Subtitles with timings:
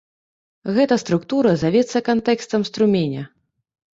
[0.77, 3.23] Гэта структура завецца кантэкстам струменя.